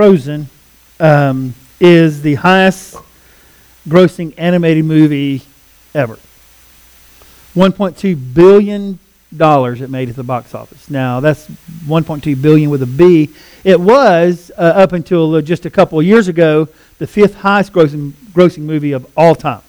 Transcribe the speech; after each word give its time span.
Frozen 0.00 0.48
um, 0.98 1.52
is 1.78 2.22
the 2.22 2.36
highest 2.36 2.96
grossing 3.86 4.32
animated 4.38 4.86
movie 4.86 5.42
ever. 5.94 6.18
$1.2 7.54 8.34
billion 8.34 8.98
it 9.30 9.90
made 9.90 10.08
at 10.08 10.16
the 10.16 10.24
box 10.24 10.54
office. 10.54 10.88
Now, 10.88 11.20
that's 11.20 11.46
1.2 11.84 12.40
billion 12.40 12.70
with 12.70 12.82
a 12.82 12.86
B. 12.86 13.28
It 13.62 13.78
was, 13.78 14.50
uh, 14.56 14.62
up 14.62 14.94
until 14.94 15.34
uh, 15.34 15.42
just 15.42 15.66
a 15.66 15.70
couple 15.70 16.00
of 16.00 16.06
years 16.06 16.28
ago, 16.28 16.66
the 16.96 17.06
fifth 17.06 17.34
highest 17.34 17.74
grossing, 17.74 18.12
grossing 18.32 18.62
movie 18.62 18.92
of 18.92 19.06
all 19.18 19.34
time. 19.34 19.60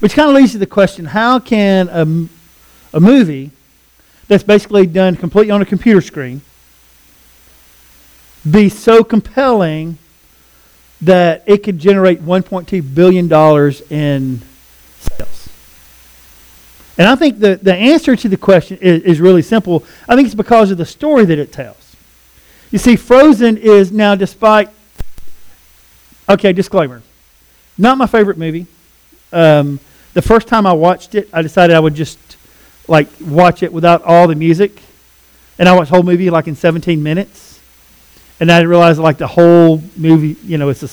Which 0.00 0.14
kind 0.14 0.28
of 0.28 0.34
leads 0.34 0.50
to 0.50 0.58
the 0.58 0.66
question 0.66 1.04
how 1.04 1.38
can 1.38 1.88
a, 1.88 2.96
a 2.96 3.00
movie 3.00 3.52
that's 4.26 4.42
basically 4.42 4.86
done 4.86 5.14
completely 5.14 5.52
on 5.52 5.62
a 5.62 5.66
computer 5.66 6.00
screen 6.00 6.42
be 8.48 8.68
so 8.68 9.04
compelling 9.04 9.98
that 11.00 11.42
it 11.46 11.62
could 11.62 11.78
generate 11.78 12.22
$1.2 12.22 12.94
billion 12.94 13.24
in 13.90 14.42
sales? 14.98 15.48
And 16.96 17.08
I 17.08 17.16
think 17.16 17.40
the, 17.40 17.56
the 17.56 17.74
answer 17.74 18.14
to 18.16 18.28
the 18.28 18.36
question 18.36 18.78
is, 18.80 19.02
is 19.02 19.20
really 19.20 19.42
simple. 19.42 19.84
I 20.08 20.14
think 20.14 20.26
it's 20.26 20.34
because 20.34 20.70
of 20.70 20.78
the 20.78 20.86
story 20.86 21.24
that 21.24 21.38
it 21.38 21.52
tells. 21.52 21.96
You 22.70 22.78
see, 22.78 22.96
Frozen 22.96 23.58
is 23.58 23.92
now, 23.92 24.14
despite, 24.14 24.68
okay, 26.28 26.52
disclaimer, 26.52 27.02
not 27.78 27.98
my 27.98 28.06
favorite 28.06 28.38
movie. 28.38 28.66
Um, 29.32 29.80
the 30.12 30.22
first 30.22 30.46
time 30.46 30.66
I 30.66 30.72
watched 30.72 31.14
it, 31.14 31.28
I 31.32 31.42
decided 31.42 31.74
I 31.74 31.80
would 31.80 31.94
just 31.94 32.18
like 32.86 33.08
watch 33.20 33.62
it 33.62 33.72
without 33.72 34.02
all 34.02 34.28
the 34.28 34.34
music, 34.34 34.80
and 35.58 35.68
I 35.68 35.74
watched 35.74 35.90
the 35.90 35.96
whole 35.96 36.04
movie 36.04 36.30
like 36.30 36.46
in 36.46 36.54
17 36.54 37.02
minutes, 37.02 37.53
and 38.40 38.50
I 38.50 38.60
realized 38.62 38.98
like 38.98 39.18
the 39.18 39.26
whole 39.26 39.82
movie, 39.96 40.36
you 40.44 40.58
know, 40.58 40.68
it's 40.68 40.82
a, 40.82 40.90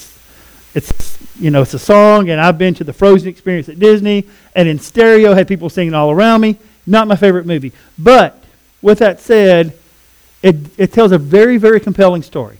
it's 0.74 1.18
you 1.40 1.50
know, 1.50 1.62
it's 1.62 1.74
a 1.74 1.79
song, 1.79 2.29
and 2.29 2.40
I've 2.40 2.57
been 2.57 2.74
to 2.75 2.84
the 2.84 2.94
Frozen 2.94 3.28
experience 3.28 3.68
at 3.68 3.79
Disney, 3.79 4.28
and 4.56 4.68
in 4.68 4.79
stereo 4.79 5.34
had 5.34 5.47
people 5.47 5.69
singing 5.69 5.94
all 5.94 6.12
around 6.12 6.41
me. 6.41 6.57
Not 6.85 7.07
my 7.07 7.16
favorite 7.16 7.46
movie, 7.46 7.74
but 7.97 8.44
with 8.81 9.00
that 9.00 9.19
said, 9.19 9.78
it 10.41 10.56
it 10.78 10.94
tells 10.94 11.12
a 11.12 11.18
very 11.18 11.57
very 11.57 11.79
compelling 11.79 12.24
story, 12.24 12.57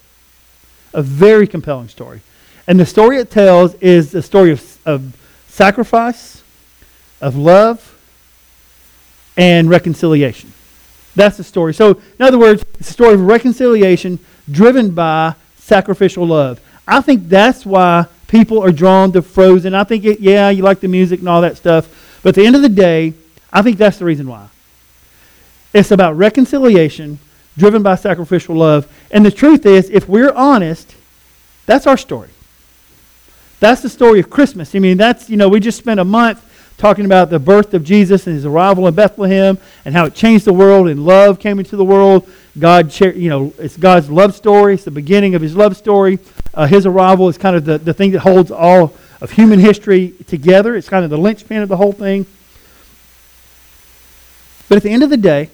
a 0.94 1.02
very 1.02 1.48
compelling 1.48 1.90
story, 1.90 2.22
and 2.68 2.80
the 2.80 2.86
story 2.86 3.18
it 3.18 3.32
tells 3.32 3.76
is 3.76 4.12
the 4.12 4.22
story 4.22 4.52
of, 4.52 4.80
of 4.86 5.16
sacrifice 5.48 6.42
of 7.22 7.36
love 7.36 7.96
and 9.38 9.70
reconciliation. 9.70 10.52
That's 11.16 11.38
the 11.38 11.44
story. 11.44 11.74
So, 11.74 12.02
in 12.20 12.26
other 12.26 12.40
words, 12.40 12.64
it's 12.80 12.90
a 12.90 12.94
story 12.94 13.14
of 13.14 13.22
reconciliation 13.22 14.20
driven 14.52 14.92
by 14.92 15.36
sacrificial 15.58 16.26
love. 16.28 16.60
I 16.88 17.02
think 17.02 17.30
that's 17.30 17.66
why 17.66 18.06
people 18.28 18.62
are 18.62 18.72
drawn 18.72 19.12
to 19.14 19.22
Frozen. 19.22 19.74
I 19.74 19.84
think, 19.84 20.06
it, 20.06 20.20
yeah, 20.20 20.50
you 20.50 20.64
like 20.64 20.80
the 20.80 20.88
music 20.88 21.20
and 21.20 21.30
all 21.30 21.42
that 21.42 21.58
stuff. 21.58 22.20
But 22.24 22.30
at 22.30 22.36
the 22.36 22.46
end 22.46 22.56
of 22.56 22.62
the 22.62 22.70
day, 22.70 23.14
I 23.52 23.62
think 23.62 23.78
that's 23.78 23.98
the 23.98 24.06
reason 24.06 24.28
why. 24.28 24.48
It's 25.74 25.92
about 25.92 26.18
reconciliation 26.18 27.20
driven 27.58 27.84
by 27.84 27.96
sacrificial 27.96 28.56
love. 28.56 28.92
And 29.12 29.26
the 29.26 29.32
truth 29.32 29.66
is, 29.66 29.90
if 29.90 30.08
we're 30.08 30.32
honest, 30.32 30.96
that's 31.66 31.88
our 31.88 31.98
story. 31.98 32.30
That's 33.60 33.82
the 33.82 33.90
story 33.90 34.20
of 34.20 34.30
Christmas. 34.30 34.74
I 34.76 34.80
mean, 34.80 34.98
that's, 34.98 35.30
you 35.30 35.38
know, 35.38 35.48
we 35.48 35.60
just 35.60 35.78
spent 35.78 36.00
a 36.00 36.06
month 36.06 36.44
talking 36.82 37.06
about 37.06 37.30
the 37.30 37.38
birth 37.38 37.76
of 37.76 37.84
Jesus 37.84 38.26
and 38.26 38.36
his 38.36 38.44
arrival 38.44 38.88
in 38.88 38.96
Bethlehem 38.96 39.60
and 39.86 39.94
how 39.94 40.06
it 40.06 40.16
changed 40.16 40.46
the 40.46 40.54
world 40.54 40.88
and 40.88 41.06
love 41.06 41.40
came 41.40 41.60
into 41.60 41.76
the 41.76 41.86
world. 41.86 42.28
God, 42.58 43.00
you 43.00 43.30
know, 43.30 43.54
it's 43.60 43.78
God's 43.78 44.10
love 44.10 44.34
story. 44.34 44.74
It's 44.74 44.84
the 44.84 44.90
beginning 44.90 45.36
of 45.36 45.44
his 45.44 45.56
love 45.56 45.78
story. 45.78 46.18
Uh, 46.56 46.66
his 46.66 46.88
arrival 46.88 47.30
is 47.30 47.38
kind 47.38 47.56
of 47.56 47.66
the, 47.66 47.78
the 47.78 47.94
thing 47.94 48.12
that 48.14 48.22
holds 48.22 48.50
all 48.50 48.96
of 49.22 49.30
human 49.30 49.60
history 49.60 50.16
together. 50.26 50.76
It's 50.76 50.90
kind 50.90 51.04
of 51.06 51.12
the 51.12 51.20
linchpin 51.20 51.62
of 51.62 51.70
the 51.70 51.78
whole 51.78 51.94
thing. 51.94 52.26
But 54.68 54.78
at 54.78 54.84
the 54.84 54.90
end 54.90 55.04
of 55.04 55.12
the 55.12 55.18
day, 55.18 55.52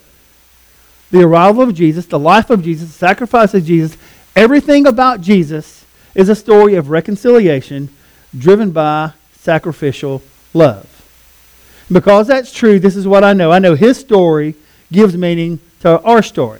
the 1.11 1.23
arrival 1.23 1.61
of 1.61 1.73
Jesus, 1.73 2.05
the 2.05 2.17
life 2.17 2.49
of 2.49 2.63
Jesus, 2.63 2.87
the 2.87 2.97
sacrifice 2.97 3.53
of 3.53 3.65
Jesus, 3.65 3.97
everything 4.33 4.87
about 4.87 5.19
Jesus 5.19 5.83
is 6.15 6.29
a 6.29 6.35
story 6.35 6.75
of 6.75 6.89
reconciliation 6.89 7.89
driven 8.37 8.71
by 8.71 9.11
sacrificial 9.33 10.21
love. 10.53 10.96
Because 11.91 12.27
that's 12.27 12.51
true, 12.51 12.79
this 12.79 12.95
is 12.95 13.07
what 13.07 13.23
I 13.23 13.33
know. 13.33 13.51
I 13.51 13.59
know 13.59 13.75
his 13.75 13.97
story 13.97 14.55
gives 14.91 15.15
meaning 15.15 15.59
to 15.81 16.01
our 16.01 16.21
story. 16.21 16.59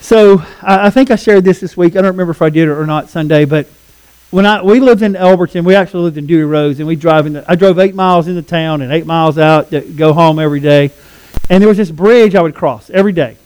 So 0.00 0.42
I, 0.60 0.86
I 0.86 0.90
think 0.90 1.10
I 1.10 1.16
shared 1.16 1.44
this 1.44 1.60
this 1.60 1.76
week. 1.76 1.92
I 1.92 2.02
don't 2.02 2.12
remember 2.12 2.32
if 2.32 2.42
I 2.42 2.50
did 2.50 2.68
it 2.68 2.72
or 2.72 2.86
not 2.86 3.08
Sunday, 3.08 3.44
but 3.44 3.66
when 4.30 4.46
I 4.46 4.62
we 4.62 4.80
lived 4.80 5.02
in 5.02 5.12
Elberton, 5.12 5.64
we 5.64 5.74
actually 5.74 6.04
lived 6.04 6.16
in 6.16 6.26
Dewy 6.26 6.44
Rose, 6.44 6.78
and 6.78 6.88
we 6.88 6.96
drive 6.96 7.26
in. 7.26 7.34
The, 7.34 7.44
I 7.50 7.54
drove 7.54 7.78
eight 7.78 7.94
miles 7.94 8.28
into 8.28 8.42
town 8.42 8.80
and 8.80 8.92
eight 8.92 9.06
miles 9.06 9.38
out 9.38 9.70
to 9.70 9.80
go 9.80 10.12
home 10.12 10.38
every 10.38 10.60
day, 10.60 10.90
and 11.50 11.60
there 11.60 11.68
was 11.68 11.76
this 11.76 11.90
bridge 11.90 12.34
I 12.34 12.42
would 12.42 12.54
cross 12.54 12.90
every 12.90 13.12
day. 13.12 13.36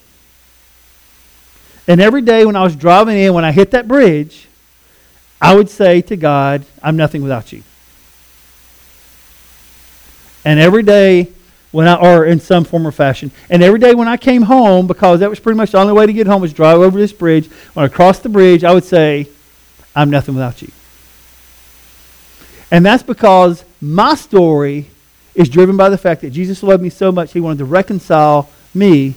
And 1.87 2.01
every 2.01 2.21
day 2.21 2.45
when 2.45 2.55
I 2.55 2.63
was 2.63 2.75
driving 2.75 3.17
in, 3.17 3.33
when 3.33 3.45
I 3.45 3.51
hit 3.51 3.71
that 3.71 3.87
bridge, 3.87 4.47
I 5.41 5.55
would 5.55 5.69
say 5.69 6.01
to 6.03 6.15
God, 6.15 6.65
"I'm 6.81 6.95
nothing 6.95 7.21
without 7.21 7.51
you." 7.51 7.63
And 10.47 10.61
every 10.61 10.81
day 10.81 11.27
when 11.73 11.89
I, 11.89 11.95
or 11.95 12.23
in 12.23 12.39
some 12.39 12.63
form 12.63 12.87
or 12.87 12.91
fashion, 12.93 13.31
and 13.49 13.61
every 13.61 13.79
day 13.79 13.93
when 13.93 14.07
I 14.07 14.15
came 14.15 14.43
home, 14.43 14.87
because 14.87 15.19
that 15.19 15.29
was 15.29 15.41
pretty 15.41 15.57
much 15.57 15.71
the 15.71 15.77
only 15.77 15.91
way 15.91 16.05
to 16.05 16.13
get 16.13 16.25
home 16.25 16.41
was 16.41 16.53
drive 16.53 16.79
over 16.79 16.97
this 16.97 17.11
bridge. 17.11 17.49
When 17.73 17.83
I 17.83 17.89
crossed 17.89 18.23
the 18.23 18.29
bridge, 18.29 18.63
I 18.63 18.73
would 18.73 18.85
say, 18.85 19.27
I'm 19.93 20.09
nothing 20.09 20.35
without 20.35 20.61
you. 20.61 20.71
And 22.71 22.85
that's 22.85 23.03
because 23.03 23.65
my 23.81 24.15
story 24.15 24.85
is 25.35 25.49
driven 25.49 25.75
by 25.75 25.89
the 25.89 25.97
fact 25.97 26.21
that 26.21 26.29
Jesus 26.29 26.63
loved 26.63 26.81
me 26.81 26.91
so 26.91 27.11
much, 27.11 27.33
he 27.33 27.41
wanted 27.41 27.57
to 27.57 27.65
reconcile 27.65 28.49
me 28.73 29.15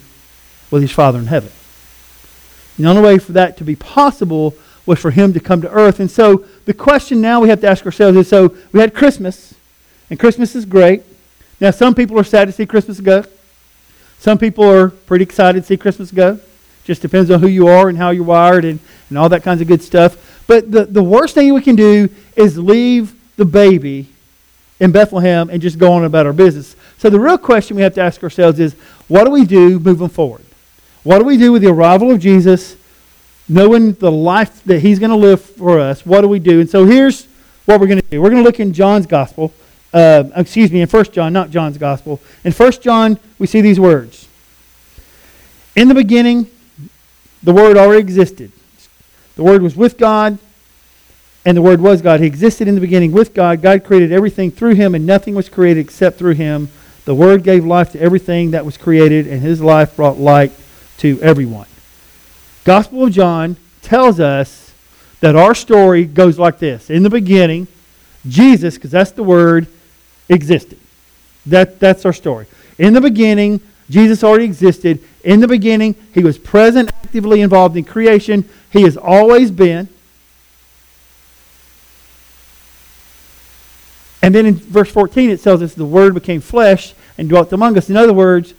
with 0.69 0.81
his 0.81 0.91
Father 0.91 1.17
in 1.17 1.27
heaven. 1.27 1.53
And 2.75 2.85
the 2.85 2.89
only 2.89 3.03
way 3.03 3.19
for 3.19 3.31
that 3.31 3.55
to 3.59 3.63
be 3.63 3.77
possible 3.77 4.53
was 4.85 4.99
for 4.99 5.11
him 5.11 5.31
to 5.31 5.39
come 5.39 5.61
to 5.61 5.71
earth. 5.71 6.01
And 6.01 6.11
so 6.11 6.43
the 6.65 6.73
question 6.73 7.21
now 7.21 7.39
we 7.39 7.47
have 7.47 7.61
to 7.61 7.69
ask 7.69 7.85
ourselves 7.85 8.17
is 8.17 8.27
so 8.27 8.53
we 8.73 8.81
had 8.81 8.93
Christmas, 8.93 9.53
and 10.09 10.19
Christmas 10.19 10.57
is 10.57 10.65
great. 10.65 11.03
Now, 11.61 11.69
some 11.69 11.93
people 11.93 12.19
are 12.19 12.23
sad 12.23 12.45
to 12.45 12.51
see 12.51 12.65
Christmas 12.65 12.99
go. 12.99 13.23
Some 14.17 14.39
people 14.39 14.67
are 14.67 14.89
pretty 14.89 15.23
excited 15.23 15.61
to 15.61 15.67
see 15.67 15.77
Christmas 15.77 16.09
go. 16.09 16.39
Just 16.83 17.03
depends 17.03 17.29
on 17.29 17.39
who 17.39 17.47
you 17.47 17.67
are 17.67 17.87
and 17.87 17.99
how 17.99 18.09
you're 18.09 18.23
wired 18.23 18.65
and, 18.65 18.79
and 19.09 19.17
all 19.17 19.29
that 19.29 19.43
kinds 19.43 19.61
of 19.61 19.67
good 19.67 19.83
stuff. 19.83 20.43
But 20.47 20.71
the, 20.71 20.85
the 20.85 21.03
worst 21.03 21.35
thing 21.35 21.53
we 21.53 21.61
can 21.61 21.75
do 21.75 22.09
is 22.35 22.57
leave 22.57 23.13
the 23.37 23.45
baby 23.45 24.07
in 24.79 24.91
Bethlehem 24.91 25.51
and 25.51 25.61
just 25.61 25.77
go 25.77 25.93
on 25.93 26.03
about 26.03 26.25
our 26.25 26.33
business. 26.33 26.75
So 26.97 27.11
the 27.11 27.19
real 27.19 27.37
question 27.37 27.77
we 27.77 27.83
have 27.83 27.93
to 27.93 28.01
ask 28.01 28.23
ourselves 28.23 28.59
is 28.59 28.73
what 29.07 29.25
do 29.25 29.31
we 29.31 29.45
do 29.45 29.79
moving 29.79 30.09
forward? 30.09 30.43
What 31.03 31.19
do 31.19 31.25
we 31.25 31.37
do 31.37 31.51
with 31.51 31.61
the 31.61 31.69
arrival 31.69 32.09
of 32.09 32.19
Jesus, 32.19 32.75
knowing 33.47 33.93
the 33.93 34.11
life 34.11 34.63
that 34.63 34.79
he's 34.79 34.97
going 34.97 35.11
to 35.11 35.15
live 35.15 35.41
for 35.41 35.79
us? 35.79 36.07
What 36.07 36.21
do 36.21 36.27
we 36.27 36.39
do? 36.39 36.59
And 36.59 36.69
so 36.69 36.85
here's 36.85 37.27
what 37.65 37.79
we're 37.79 37.87
going 37.87 38.01
to 38.01 38.07
do. 38.07 38.19
We're 38.19 38.31
going 38.31 38.41
to 38.41 38.47
look 38.47 38.59
in 38.59 38.73
John's 38.73 39.05
gospel 39.05 39.53
uh, 39.93 40.23
excuse 40.35 40.71
me, 40.71 40.81
in 40.81 40.87
1 40.87 41.05
John, 41.05 41.33
not 41.33 41.49
John's 41.49 41.77
gospel. 41.77 42.19
In 42.43 42.51
1 42.51 42.71
John, 42.81 43.19
we 43.39 43.47
see 43.47 43.61
these 43.61 43.79
words. 43.79 44.27
In 45.75 45.87
the 45.87 45.95
beginning, 45.95 46.47
the 47.43 47.53
Word 47.53 47.77
already 47.77 48.01
existed. 48.01 48.51
The 49.35 49.43
Word 49.43 49.61
was 49.61 49.75
with 49.75 49.97
God, 49.97 50.37
and 51.45 51.57
the 51.57 51.61
Word 51.61 51.81
was 51.81 52.01
God. 52.01 52.19
He 52.19 52.25
existed 52.25 52.67
in 52.67 52.75
the 52.75 52.81
beginning 52.81 53.11
with 53.11 53.33
God. 53.33 53.61
God 53.61 53.83
created 53.83 54.11
everything 54.11 54.51
through 54.51 54.75
him, 54.75 54.93
and 54.95 55.05
nothing 55.05 55.35
was 55.35 55.49
created 55.49 55.81
except 55.81 56.17
through 56.17 56.35
him. 56.35 56.69
The 57.05 57.15
Word 57.15 57.43
gave 57.43 57.65
life 57.65 57.91
to 57.93 57.99
everything 57.99 58.51
that 58.51 58.65
was 58.65 58.77
created, 58.77 59.27
and 59.27 59.41
his 59.41 59.61
life 59.61 59.95
brought 59.95 60.17
light 60.17 60.51
to 60.99 61.19
everyone. 61.21 61.67
Gospel 62.63 63.05
of 63.05 63.11
John 63.11 63.57
tells 63.81 64.19
us 64.19 64.73
that 65.19 65.35
our 65.35 65.55
story 65.55 66.05
goes 66.05 66.37
like 66.37 66.59
this. 66.59 66.89
In 66.89 67.03
the 67.03 67.09
beginning, 67.09 67.67
Jesus, 68.27 68.75
because 68.75 68.91
that's 68.91 69.11
the 69.11 69.23
Word, 69.23 69.67
existed. 70.31 70.79
That, 71.45 71.79
that's 71.79 72.05
our 72.05 72.13
story. 72.13 72.47
In 72.77 72.93
the 72.93 73.01
beginning, 73.01 73.61
Jesus 73.89 74.23
already 74.23 74.45
existed. 74.45 75.03
In 75.23 75.39
the 75.39 75.47
beginning, 75.47 75.95
he 76.13 76.23
was 76.23 76.37
present, 76.37 76.89
actively 77.03 77.41
involved 77.41 77.75
in 77.77 77.83
creation. 77.83 78.47
He 78.71 78.83
has 78.83 78.97
always 78.97 79.51
been. 79.51 79.89
And 84.21 84.33
then 84.33 84.45
in 84.45 84.55
verse 84.55 84.89
14, 84.89 85.29
it 85.29 85.41
tells 85.41 85.61
us 85.61 85.73
the 85.73 85.85
Word 85.85 86.13
became 86.13 86.41
flesh 86.41 86.93
and 87.17 87.27
dwelt 87.27 87.51
among 87.51 87.77
us. 87.77 87.89
In 87.89 87.97
other 87.97 88.13
words, 88.13 88.53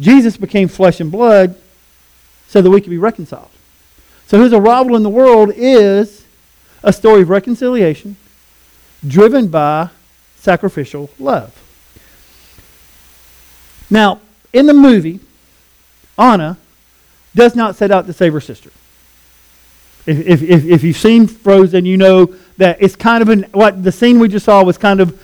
Jesus 0.00 0.36
became 0.36 0.68
flesh 0.68 1.00
and 1.00 1.12
blood 1.12 1.54
so 2.48 2.60
that 2.60 2.70
we 2.70 2.80
could 2.80 2.90
be 2.90 2.98
reconciled. 2.98 3.50
So 4.26 4.42
his 4.42 4.52
arrival 4.52 4.96
in 4.96 5.02
the 5.02 5.10
world 5.10 5.52
is 5.54 6.24
a 6.82 6.92
story 6.92 7.22
of 7.22 7.28
reconciliation 7.28 8.16
driven 9.06 9.48
by 9.48 9.90
sacrificial 10.42 11.08
love. 11.18 11.56
Now, 13.88 14.20
in 14.52 14.66
the 14.66 14.74
movie, 14.74 15.20
Anna 16.18 16.58
does 17.34 17.54
not 17.54 17.76
set 17.76 17.90
out 17.90 18.06
to 18.06 18.12
save 18.12 18.32
her 18.32 18.40
sister. 18.40 18.70
If, 20.04 20.42
if, 20.42 20.64
if, 20.64 20.82
you've 20.82 20.96
seen 20.96 21.28
Frozen, 21.28 21.86
you 21.86 21.96
know 21.96 22.34
that 22.56 22.82
it's 22.82 22.96
kind 22.96 23.22
of 23.22 23.28
an, 23.28 23.44
what 23.52 23.84
the 23.84 23.92
scene 23.92 24.18
we 24.18 24.28
just 24.28 24.44
saw 24.44 24.64
was 24.64 24.76
kind 24.76 25.00
of 25.00 25.20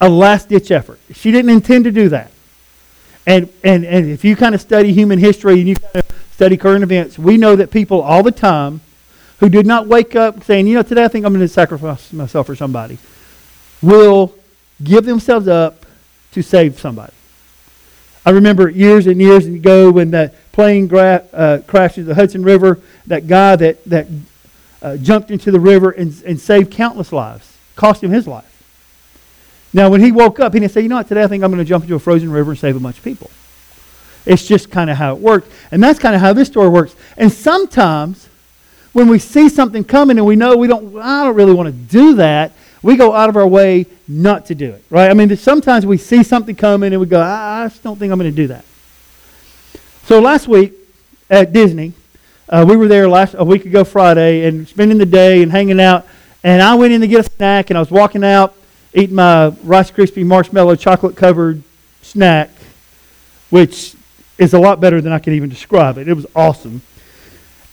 a 0.00 0.08
last 0.08 0.48
ditch 0.48 0.70
effort. 0.70 1.00
She 1.12 1.32
didn't 1.32 1.50
intend 1.50 1.84
to 1.84 1.90
do 1.90 2.08
that. 2.10 2.30
And, 3.26 3.48
and, 3.64 3.84
and 3.84 4.08
if 4.08 4.24
you 4.24 4.36
kind 4.36 4.54
of 4.54 4.60
study 4.60 4.92
human 4.92 5.18
history 5.18 5.54
and 5.54 5.68
you 5.68 5.74
kind 5.74 5.96
of 5.96 6.06
study 6.30 6.56
current 6.56 6.84
events, 6.84 7.18
we 7.18 7.36
know 7.36 7.56
that 7.56 7.72
people 7.72 8.00
all 8.00 8.22
the 8.22 8.30
time 8.30 8.80
who 9.40 9.48
did 9.48 9.66
not 9.66 9.88
wake 9.88 10.14
up 10.14 10.44
saying, 10.44 10.68
you 10.68 10.74
know, 10.74 10.82
today 10.82 11.04
I 11.04 11.08
think 11.08 11.26
I'm 11.26 11.32
going 11.32 11.44
to 11.44 11.52
sacrifice 11.52 12.12
myself 12.12 12.46
for 12.46 12.54
somebody, 12.54 12.98
will 13.82 14.34
give 14.82 15.04
themselves 15.04 15.48
up 15.48 15.86
to 16.32 16.42
save 16.42 16.78
somebody. 16.78 17.12
I 18.24 18.30
remember 18.30 18.68
years 18.68 19.06
and 19.06 19.20
years 19.20 19.46
ago 19.46 19.90
when 19.90 20.10
that 20.10 20.34
plane 20.52 20.86
gra- 20.86 21.24
uh, 21.32 21.58
crashed 21.66 21.98
into 21.98 22.08
the 22.08 22.14
Hudson 22.14 22.42
River, 22.42 22.80
that 23.06 23.26
guy 23.26 23.56
that, 23.56 23.84
that 23.84 24.06
uh, 24.82 24.96
jumped 24.96 25.30
into 25.30 25.50
the 25.50 25.60
river 25.60 25.90
and, 25.90 26.22
and 26.24 26.40
saved 26.40 26.72
countless 26.72 27.12
lives, 27.12 27.56
cost 27.76 28.02
him 28.02 28.10
his 28.10 28.26
life. 28.26 28.52
Now, 29.72 29.90
when 29.90 30.00
he 30.00 30.10
woke 30.10 30.40
up, 30.40 30.54
he 30.54 30.60
didn't 30.60 30.72
say, 30.72 30.80
you 30.80 30.88
know 30.88 30.96
what, 30.96 31.08
today 31.08 31.22
I 31.22 31.26
think 31.26 31.44
I'm 31.44 31.50
going 31.50 31.62
to 31.62 31.68
jump 31.68 31.84
into 31.84 31.94
a 31.94 31.98
frozen 31.98 32.30
river 32.30 32.52
and 32.52 32.58
save 32.58 32.76
a 32.76 32.80
bunch 32.80 32.98
of 32.98 33.04
people. 33.04 33.30
It's 34.24 34.46
just 34.46 34.70
kind 34.70 34.90
of 34.90 34.96
how 34.96 35.14
it 35.14 35.20
worked. 35.20 35.50
And 35.70 35.82
that's 35.82 35.98
kind 35.98 36.14
of 36.14 36.20
how 36.20 36.32
this 36.32 36.48
story 36.48 36.68
works. 36.68 36.96
And 37.16 37.30
sometimes 37.30 38.28
when 38.92 39.08
we 39.08 39.18
see 39.18 39.48
something 39.48 39.84
coming 39.84 40.16
and 40.18 40.26
we 40.26 40.34
know 40.34 40.56
we 40.56 40.66
don't, 40.66 40.98
I 40.98 41.24
don't 41.24 41.36
really 41.36 41.52
want 41.52 41.66
to 41.66 41.72
do 41.72 42.14
that, 42.14 42.52
we 42.86 42.96
go 42.96 43.12
out 43.12 43.28
of 43.28 43.36
our 43.36 43.46
way 43.46 43.84
not 44.06 44.46
to 44.46 44.54
do 44.54 44.70
it, 44.70 44.84
right? 44.90 45.10
I 45.10 45.14
mean, 45.14 45.36
sometimes 45.36 45.84
we 45.84 45.98
see 45.98 46.22
something 46.22 46.54
coming 46.54 46.92
and 46.92 47.00
we 47.00 47.06
go, 47.06 47.20
I 47.20 47.66
just 47.68 47.82
don't 47.82 47.98
think 47.98 48.12
I'm 48.12 48.18
going 48.18 48.30
to 48.30 48.36
do 48.36 48.46
that. 48.46 48.64
So 50.04 50.20
last 50.20 50.46
week 50.46 50.72
at 51.28 51.52
Disney, 51.52 51.94
uh, 52.48 52.64
we 52.66 52.76
were 52.76 52.86
there 52.86 53.08
last 53.08 53.34
a 53.36 53.44
week 53.44 53.64
ago 53.64 53.82
Friday 53.82 54.46
and 54.46 54.68
spending 54.68 54.98
the 54.98 55.06
day 55.06 55.42
and 55.42 55.50
hanging 55.50 55.80
out. 55.80 56.06
And 56.44 56.62
I 56.62 56.76
went 56.76 56.92
in 56.92 57.00
to 57.00 57.08
get 57.08 57.26
a 57.26 57.28
snack 57.28 57.70
and 57.70 57.76
I 57.76 57.80
was 57.80 57.90
walking 57.90 58.22
out 58.22 58.54
eating 58.94 59.16
my 59.16 59.48
Rice 59.64 59.90
Krispie 59.90 60.24
marshmallow 60.24 60.76
chocolate 60.76 61.16
covered 61.16 61.64
snack, 62.02 62.50
which 63.50 63.96
is 64.38 64.54
a 64.54 64.60
lot 64.60 64.80
better 64.80 65.00
than 65.00 65.12
I 65.12 65.18
can 65.18 65.34
even 65.34 65.50
describe 65.50 65.98
it. 65.98 66.06
It 66.06 66.14
was 66.14 66.26
awesome. 66.36 66.82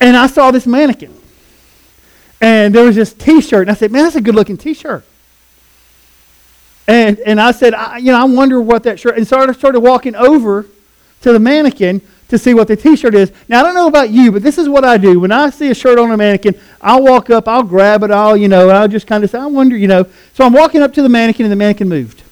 And 0.02 0.18
I 0.18 0.26
saw 0.26 0.50
this 0.50 0.66
mannequin. 0.66 1.14
And 2.44 2.76
there 2.76 2.84
was 2.84 2.98
this 2.98 3.14
T-shirt, 3.14 3.62
and 3.62 3.72
I 3.72 3.74
said, 3.74 3.90
"Man, 3.90 4.04
that's 4.04 4.18
a 4.18 4.22
good-looking 4.22 4.58
T-shirt." 4.58 5.06
And 6.86 7.18
and 7.20 7.40
I 7.40 7.54
said, 7.54 7.74
I, 7.74 8.00
"You 8.00 8.12
know, 8.12 8.20
I 8.20 8.26
wonder 8.26 8.60
what 8.60 8.84
that 8.84 9.00
shirt." 9.00 9.16
And 9.16 9.26
so 9.26 9.40
I 9.40 9.50
started 9.54 9.80
walking 9.80 10.14
over 10.14 10.66
to 11.22 11.32
the 11.32 11.40
mannequin 11.40 12.02
to 12.28 12.38
see 12.38 12.54
what 12.54 12.68
the 12.68 12.76
T-shirt 12.76 13.16
is. 13.16 13.32
Now 13.48 13.62
I 13.62 13.64
don't 13.64 13.76
know 13.76 13.88
about 13.88 14.10
you, 14.10 14.30
but 14.30 14.44
this 14.44 14.58
is 14.58 14.68
what 14.68 14.84
I 14.84 14.98
do 14.98 15.22
when 15.22 15.32
I 15.32 15.52
see 15.52 15.72
a 15.72 15.74
shirt 15.74 15.98
on 15.98 16.12
a 16.12 16.18
mannequin. 16.18 16.60
I'll 16.82 17.02
walk 17.02 17.30
up, 17.30 17.48
I'll 17.48 17.64
grab 17.64 18.04
it, 18.04 18.12
I'll 18.12 18.36
you 18.36 18.50
know, 18.50 18.68
I'll 18.68 18.90
just 18.90 19.08
kind 19.08 19.24
of 19.24 19.30
say, 19.30 19.40
"I 19.40 19.46
wonder," 19.46 19.78
you 19.78 19.88
know. 19.88 20.06
So 20.34 20.46
I'm 20.46 20.52
walking 20.52 20.82
up 20.82 20.94
to 20.96 21.02
the 21.02 21.08
mannequin, 21.08 21.46
and 21.46 21.52
the 21.52 21.56
mannequin 21.56 21.88
moved 21.88 22.24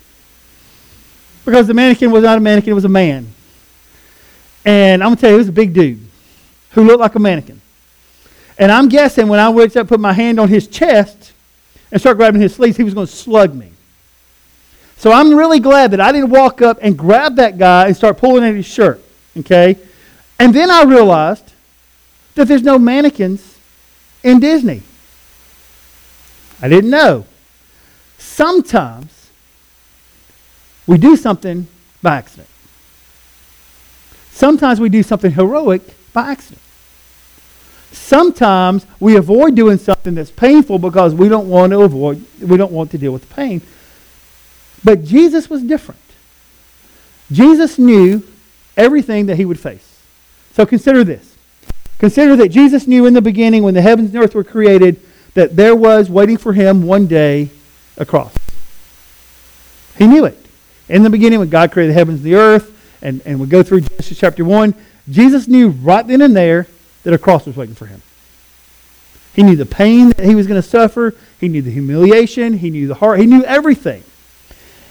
because 1.45 1.67
the 1.67 1.73
mannequin 1.73 2.11
was 2.11 2.23
not 2.23 2.37
a 2.37 2.41
mannequin; 2.41 2.71
it 2.71 2.75
was 2.75 2.83
a 2.83 2.89
man. 2.89 3.29
And 4.65 5.01
I'm 5.01 5.11
gonna 5.11 5.21
tell 5.21 5.29
you, 5.29 5.37
it 5.37 5.39
was 5.39 5.47
a 5.47 5.53
big 5.53 5.73
dude 5.73 6.05
who 6.71 6.83
looked 6.83 6.99
like 6.99 7.15
a 7.15 7.19
mannequin. 7.19 7.60
And 8.57 8.71
I'm 8.71 8.89
guessing 8.89 9.27
when 9.27 9.39
I 9.39 9.49
went 9.49 9.75
up, 9.75 9.87
put 9.87 9.99
my 9.99 10.13
hand 10.13 10.39
on 10.39 10.49
his 10.49 10.67
chest 10.67 11.33
and 11.91 11.99
start 11.99 12.17
grabbing 12.17 12.41
his 12.41 12.55
sleeves, 12.55 12.77
he 12.77 12.83
was 12.83 12.93
going 12.93 13.07
to 13.07 13.13
slug 13.13 13.53
me. 13.53 13.71
So 14.97 15.11
I'm 15.11 15.33
really 15.33 15.59
glad 15.59 15.91
that 15.91 15.99
I 15.99 16.11
didn't 16.11 16.29
walk 16.29 16.61
up 16.61 16.77
and 16.81 16.97
grab 16.97 17.37
that 17.37 17.57
guy 17.57 17.87
and 17.87 17.97
start 17.97 18.17
pulling 18.17 18.43
at 18.43 18.53
his 18.53 18.67
shirt. 18.67 19.03
Okay? 19.37 19.77
And 20.39 20.53
then 20.53 20.69
I 20.69 20.83
realized 20.83 21.53
that 22.35 22.47
there's 22.47 22.63
no 22.63 22.77
mannequins 22.77 23.57
in 24.23 24.39
Disney. 24.39 24.83
I 26.61 26.69
didn't 26.69 26.91
know. 26.91 27.25
Sometimes 28.17 29.29
we 30.85 30.97
do 30.97 31.15
something 31.15 31.67
by 32.01 32.17
accident. 32.17 32.49
Sometimes 34.31 34.79
we 34.79 34.89
do 34.89 35.03
something 35.03 35.31
heroic 35.31 35.81
by 36.13 36.31
accident. 36.31 36.61
Sometimes 37.91 38.85
we 38.99 39.17
avoid 39.17 39.55
doing 39.55 39.77
something 39.77 40.15
that's 40.15 40.31
painful 40.31 40.79
because 40.79 41.13
we 41.13 41.27
don't 41.27 41.49
want 41.49 41.71
to 41.71 41.81
avoid, 41.81 42.25
we 42.39 42.57
don't 42.57 42.71
want 42.71 42.91
to 42.91 42.97
deal 42.97 43.11
with 43.11 43.27
the 43.27 43.33
pain. 43.35 43.61
But 44.83 45.03
Jesus 45.03 45.49
was 45.49 45.61
different. 45.61 45.99
Jesus 47.31 47.77
knew 47.77 48.23
everything 48.77 49.27
that 49.27 49.35
he 49.35 49.45
would 49.45 49.59
face. 49.59 49.99
So 50.53 50.65
consider 50.65 51.03
this. 51.03 51.35
Consider 51.99 52.35
that 52.37 52.49
Jesus 52.49 52.87
knew 52.87 53.05
in 53.05 53.13
the 53.13 53.21
beginning 53.21 53.63
when 53.63 53.73
the 53.73 53.81
heavens 53.81 54.13
and 54.13 54.23
earth 54.23 54.33
were 54.33 54.43
created 54.43 54.99
that 55.33 55.55
there 55.55 55.75
was 55.75 56.09
waiting 56.09 56.37
for 56.37 56.53
him 56.53 56.83
one 56.83 57.07
day 57.07 57.49
a 57.97 58.05
cross. 58.05 58.33
He 59.97 60.07
knew 60.07 60.25
it. 60.25 60.37
In 60.89 61.03
the 61.03 61.09
beginning 61.09 61.39
when 61.39 61.49
God 61.49 61.71
created 61.71 61.91
the 61.91 61.99
heavens 61.99 62.17
and 62.17 62.25
the 62.25 62.35
earth, 62.35 62.77
and, 63.01 63.21
and 63.25 63.39
we 63.39 63.47
go 63.47 63.63
through 63.63 63.81
Genesis 63.81 64.17
chapter 64.17 64.43
1, 64.43 64.73
Jesus 65.09 65.47
knew 65.47 65.69
right 65.69 66.05
then 66.05 66.21
and 66.21 66.35
there 66.35 66.67
that 67.03 67.13
a 67.13 67.17
cross 67.17 67.45
was 67.45 67.55
waiting 67.55 67.75
for 67.75 67.85
him. 67.85 68.01
He 69.33 69.43
knew 69.43 69.55
the 69.55 69.65
pain 69.65 70.09
that 70.09 70.25
he 70.25 70.35
was 70.35 70.47
going 70.47 70.61
to 70.61 70.67
suffer. 70.67 71.15
He 71.39 71.47
knew 71.47 71.61
the 71.61 71.71
humiliation. 71.71 72.53
He 72.53 72.69
knew 72.69 72.87
the 72.87 72.95
heart. 72.95 73.19
He 73.19 73.25
knew 73.25 73.43
everything. 73.43 74.03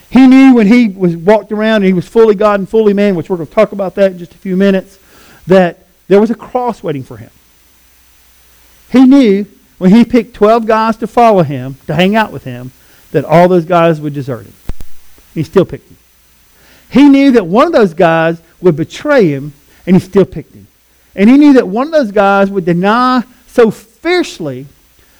He 0.08 0.26
knew 0.26 0.54
when 0.54 0.66
he 0.66 0.88
was 0.88 1.16
walked 1.16 1.52
around 1.52 1.76
and 1.76 1.84
he 1.84 1.92
was 1.92 2.08
fully 2.08 2.34
God 2.34 2.58
and 2.58 2.68
fully 2.68 2.92
man, 2.92 3.14
which 3.14 3.30
we're 3.30 3.36
going 3.36 3.48
to 3.48 3.54
talk 3.54 3.72
about 3.72 3.94
that 3.94 4.12
in 4.12 4.18
just 4.18 4.34
a 4.34 4.38
few 4.38 4.56
minutes, 4.56 4.98
that 5.46 5.86
there 6.08 6.20
was 6.20 6.30
a 6.30 6.34
cross 6.34 6.82
waiting 6.82 7.04
for 7.04 7.16
him. 7.16 7.30
He 8.90 9.04
knew 9.04 9.46
when 9.78 9.92
he 9.92 10.04
picked 10.04 10.34
12 10.34 10.66
guys 10.66 10.96
to 10.96 11.06
follow 11.06 11.42
him, 11.42 11.76
to 11.86 11.94
hang 11.94 12.16
out 12.16 12.32
with 12.32 12.44
him, 12.44 12.72
that 13.12 13.24
all 13.24 13.46
those 13.46 13.64
guys 13.64 14.00
would 14.00 14.14
desert 14.14 14.46
him. 14.46 14.54
He 15.34 15.42
still 15.42 15.64
picked 15.64 15.88
him. 15.88 15.96
He 16.90 17.08
knew 17.08 17.30
that 17.32 17.46
one 17.46 17.66
of 17.66 17.72
those 17.72 17.94
guys 17.94 18.42
would 18.60 18.74
betray 18.74 19.28
him, 19.28 19.52
and 19.86 19.94
he 19.94 20.00
still 20.00 20.24
picked 20.24 20.54
him. 20.54 20.66
And 21.14 21.28
he 21.28 21.36
knew 21.36 21.52
that 21.54 21.66
one 21.66 21.86
of 21.86 21.92
those 21.92 22.12
guys 22.12 22.50
would 22.50 22.64
deny 22.64 23.24
so 23.46 23.70
fiercely 23.70 24.66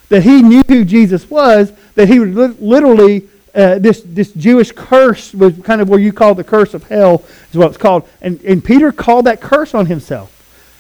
that 0.09 0.23
he 0.23 0.43
knew 0.43 0.63
who 0.69 0.85
Jesus 0.85 1.29
was 1.29 1.73
that 1.95 2.09
he 2.09 2.19
would 2.19 2.35
li- 2.35 2.57
literally, 2.59 3.29
uh, 3.55 3.79
this, 3.79 4.03
this 4.05 4.33
Jewish 4.33 4.73
curse 4.73 5.35
was 5.35 5.59
kind 5.59 5.81
of 5.81 5.89
where 5.89 5.99
you 5.99 6.13
call 6.13 6.35
the 6.35 6.45
curse 6.45 6.75
of 6.75 6.85
hell, 6.85 7.25
is 7.51 7.57
what 7.57 7.69
it's 7.69 7.77
called. 7.77 8.09
And, 8.21 8.41
and 8.43 8.65
Peter 8.65 8.93
called 8.93 9.27
that 9.27 9.41
curse 9.41 9.75
on 9.75 9.87
himself. 9.87 10.37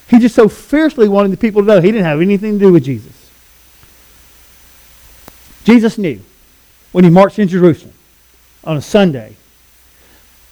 He 0.08 0.18
just 0.18 0.34
so 0.34 0.48
fiercely 0.48 1.08
wanted 1.08 1.30
the 1.30 1.36
people 1.36 1.62
to 1.62 1.66
know 1.66 1.80
he 1.80 1.92
didn't 1.92 2.04
have 2.04 2.20
anything 2.20 2.54
to 2.54 2.58
do 2.58 2.72
with 2.72 2.84
Jesus. 2.84 3.12
Jesus 5.64 5.98
knew 5.98 6.20
when 6.92 7.04
he 7.04 7.10
marched 7.10 7.38
in 7.38 7.46
Jerusalem 7.46 7.94
on 8.64 8.76
a 8.76 8.82
Sunday 8.82 9.36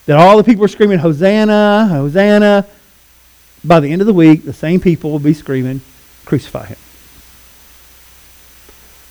that 0.06 0.16
all 0.16 0.36
the 0.36 0.44
people 0.44 0.62
were 0.62 0.68
screaming, 0.68 0.98
Hosanna, 0.98 1.88
Hosanna 1.90 2.66
by 3.68 3.80
the 3.80 3.92
end 3.92 4.00
of 4.00 4.06
the 4.06 4.14
week, 4.14 4.44
the 4.44 4.52
same 4.52 4.80
people 4.80 5.12
will 5.12 5.18
be 5.18 5.34
screaming, 5.34 5.82
Crucify 6.24 6.66
him. 6.66 6.78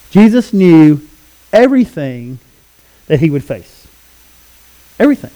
Jesus 0.09 0.51
knew 0.51 1.01
everything 1.53 2.39
that 3.05 3.19
he 3.19 3.29
would 3.29 3.43
face. 3.43 3.87
Everything. 4.99 5.31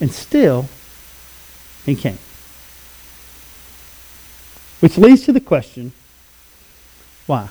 And 0.00 0.10
still, 0.10 0.66
he 1.84 1.94
came. 1.94 2.18
Which 4.80 4.98
leads 4.98 5.24
to 5.24 5.32
the 5.32 5.40
question 5.40 5.92
why? 7.26 7.50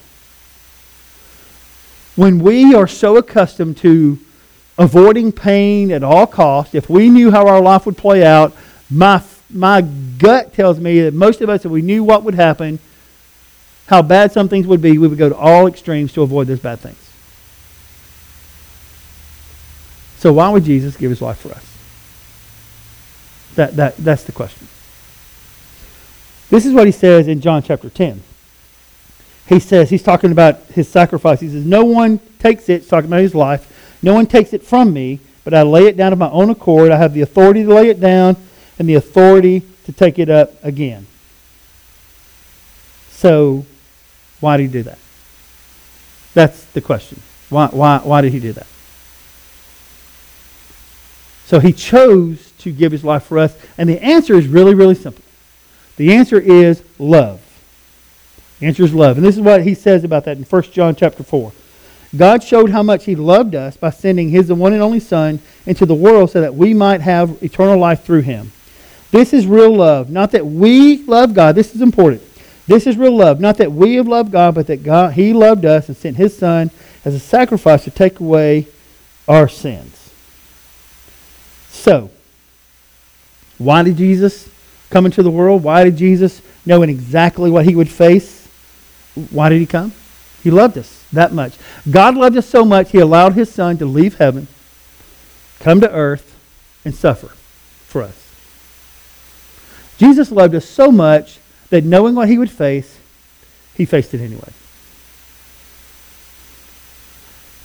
When 2.16 2.40
we 2.40 2.76
are 2.76 2.88
so 2.88 3.16
accustomed 3.18 3.78
to 3.78 4.20
avoiding 4.78 5.32
pain 5.32 5.92
at 5.92 6.04
all 6.04 6.28
costs, 6.28 6.76
if 6.76 6.90
we 6.90 7.10
knew 7.10 7.32
how 7.32 7.48
our 7.48 7.62
life 7.62 7.86
would 7.86 7.98
play 7.98 8.26
out, 8.26 8.54
my 8.90 9.20
my 9.54 9.82
gut 9.82 10.54
tells 10.54 10.80
me 10.80 11.02
that 11.02 11.14
most 11.14 11.42
of 11.42 11.50
us, 11.50 11.66
if 11.66 11.72
we 11.72 11.82
knew 11.82 12.04
what 12.04 12.24
would 12.24 12.36
happen, 12.36 12.80
how 13.88 14.02
bad 14.02 14.32
some 14.32 14.48
things 14.48 14.68
would 14.68 14.82
be, 14.82 14.98
we 14.98 15.08
would 15.08 15.18
go 15.18 15.30
to 15.30 15.36
all 15.36 15.68
extremes 15.68 16.14
to 16.14 16.22
avoid 16.22 16.48
those 16.48 16.60
bad 16.60 16.80
things. 16.80 16.98
So 20.18 20.32
why 20.34 20.50
would 20.50 20.64
Jesus 20.64 20.96
give 20.96 21.10
his 21.10 21.22
life 21.22 21.40
for 21.40 21.50
us? 21.50 21.66
That, 23.56 23.76
that, 23.76 23.98
that's 23.98 24.24
the 24.24 24.32
question. 24.32 24.68
This 26.50 26.66
is 26.66 26.74
what 26.74 26.86
he 26.86 26.92
says 26.92 27.28
in 27.28 27.42
John 27.42 27.64
chapter 27.64 27.90
10. 27.90 28.22
He 29.48 29.60
says, 29.60 29.90
he's 29.90 30.04
talking 30.04 30.32
about 30.32 30.62
his 30.68 30.88
sacrifice. 30.88 31.40
He 31.40 31.50
says, 31.50 31.66
No 31.66 31.84
one 31.84 32.20
takes 32.40 32.70
it, 32.70 32.88
talking 32.88 33.10
about 33.10 33.22
his 33.22 33.36
life, 33.36 33.98
no 34.02 34.14
one 34.14 34.26
takes 34.26 34.54
it 34.54 34.64
from 34.64 34.94
me, 34.94 35.20
but 35.44 35.54
I 35.54 35.64
lay 35.64 35.88
it 35.88 35.98
down 35.98 36.14
of 36.14 36.20
my 36.20 36.30
own 36.30 36.50
accord. 36.50 36.92
I 36.92 36.98
have 36.98 37.14
the 37.14 37.22
authority 37.22 37.64
to 37.64 37.74
lay 37.74 37.90
it 37.90 38.00
down 38.00 38.38
and 38.82 38.90
the 38.90 38.96
authority 38.96 39.62
to 39.86 39.92
take 39.92 40.18
it 40.18 40.28
up 40.28 40.52
again. 40.64 41.06
So, 43.12 43.64
why 44.40 44.58
did 44.58 44.64
he 44.64 44.70
do 44.70 44.82
that? 44.82 44.98
That's 46.34 46.66
the 46.66 46.82
question. 46.82 47.22
Why, 47.52 47.68
why, 47.68 48.00
why 48.00 48.22
did 48.22 48.34
he 48.34 48.40
do 48.40 48.54
that? 48.54 48.66
So 51.46 51.60
he 51.60 51.72
chose 51.74 52.54
to 52.58 52.72
give 52.72 52.92
his 52.92 53.04
life 53.04 53.26
for 53.26 53.38
us? 53.38 53.56
And 53.78 53.88
the 53.88 54.04
answer 54.04 54.34
is 54.34 54.48
really, 54.48 54.74
really 54.74 54.96
simple. 54.96 55.24
The 55.98 56.14
answer 56.14 56.40
is 56.40 56.82
love. 56.98 57.40
The 58.62 58.66
answer 58.66 58.82
is 58.82 58.96
love. 58.96 59.18
And 59.18 59.24
this 59.24 59.36
is 59.36 59.42
what 59.42 59.62
he 59.62 59.76
says 59.76 60.04
about 60.04 60.26
that 60.26 60.38
in 60.38 60.44
1 60.44 60.64
John 60.72 60.96
chapter 60.96 61.22
4. 61.22 61.52
God 62.18 62.42
showed 62.42 62.72
how 62.72 62.82
much 62.82 63.06
he 63.06 63.16
loved 63.16 63.54
us 63.54 63.78
by 63.78 63.92
sending 63.92 64.30
his 64.30 64.52
one 64.52 64.74
and 64.74 64.82
only 64.82 65.00
Son 65.00 65.40
into 65.68 65.86
the 65.86 65.94
world 65.94 66.32
so 66.32 66.42
that 66.42 66.56
we 66.56 66.74
might 66.74 67.02
have 67.02 67.44
eternal 67.44 67.78
life 67.78 68.04
through 68.04 68.22
him. 68.22 68.52
This 69.12 69.34
is 69.34 69.46
real 69.46 69.76
love. 69.76 70.10
Not 70.10 70.32
that 70.32 70.46
we 70.46 71.04
love 71.04 71.34
God. 71.34 71.56
This 71.56 71.76
is 71.76 71.82
important. 71.82 72.24
This 72.68 72.88
is 72.88 72.98
real 72.98 73.16
love. 73.16 73.40
Not 73.40 73.58
that 73.58 73.72
we 73.72 73.96
have 73.96 74.08
loved 74.08 74.32
God, 74.32 74.56
but 74.56 74.68
that 74.68 74.84
God, 74.84 75.14
he 75.14 75.34
loved 75.34 75.66
us 75.66 75.90
and 75.90 75.98
sent 75.98 76.18
his 76.18 76.38
Son 76.38 76.72
as 77.04 77.14
a 77.14 77.20
sacrifice 77.20 77.84
to 77.84 77.92
take 77.92 78.20
away 78.20 78.68
our 79.28 79.48
sins. 79.48 80.12
So, 81.70 82.10
why 83.58 83.84
did 83.84 83.98
Jesus 83.98 84.50
come 84.90 85.06
into 85.06 85.24
the 85.24 85.32
world? 85.32 85.64
Why 85.64 85.84
did 85.84 85.98
Jesus, 85.98 86.42
knowing 86.66 86.90
exactly 86.90 87.50
what 87.50 87.66
he 87.66 87.76
would 87.76 87.90
face, 87.90 88.48
why 89.30 89.50
did 89.50 89.60
he 89.60 89.66
come? 89.66 89.94
He 90.44 90.52
loved 90.52 90.78
us 90.78 91.04
that 91.12 91.34
much. 91.34 91.54
God 91.90 92.16
loved 92.16 92.38
us 92.38 92.48
so 92.48 92.64
much, 92.64 92.92
he 92.92 93.00
allowed 93.00 93.34
his 93.34 93.52
son 93.52 93.78
to 93.78 93.86
leave 93.86 94.16
heaven, 94.16 94.48
come 95.60 95.82
to 95.82 95.92
earth, 95.92 96.36
and 96.86 96.96
suffer 96.96 97.28
for 97.88 98.02
us. 98.02 98.31
Jesus 100.02 100.32
loved 100.32 100.56
us 100.56 100.66
so 100.66 100.92
much 100.92 101.38
that 101.70 101.84
knowing 101.84 102.16
what 102.16 102.28
he 102.28 102.40
would 102.40 102.50
face, 102.50 102.98
he 103.76 103.86
faced 103.86 104.16
it 104.16 104.20
anyway. 104.20 104.50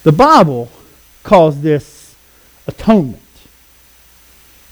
The 0.03 0.13
Bible 0.13 0.69
calls 1.23 1.63
this 1.63 2.15
atonement. 2.67 3.23